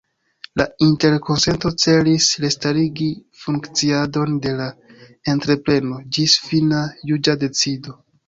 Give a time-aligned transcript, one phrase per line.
[0.59, 3.09] La interkonsento celis restarigi
[3.41, 4.69] funkciadon de la
[5.35, 6.81] entrepreno ĝis fina
[7.11, 7.95] juĝa decido.